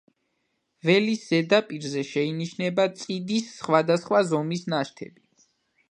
ველის 0.89 1.27
ზედაპირზე 1.33 2.03
შეინიშნება 2.13 2.89
წიდის 3.03 3.55
სხვადასხვა 3.61 4.27
ზომის 4.33 4.67
ნაშთები. 4.75 5.49